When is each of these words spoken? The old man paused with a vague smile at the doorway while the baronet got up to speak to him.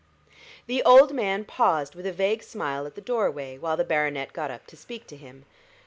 The 0.65 0.81
old 0.81 1.13
man 1.13 1.45
paused 1.45 1.93
with 1.93 2.07
a 2.07 2.11
vague 2.11 2.41
smile 2.41 2.87
at 2.87 2.95
the 2.95 3.01
doorway 3.01 3.59
while 3.59 3.77
the 3.77 3.83
baronet 3.83 4.33
got 4.33 4.49
up 4.49 4.65
to 4.65 4.75
speak 4.75 5.05
to 5.05 5.15
him. 5.15 5.45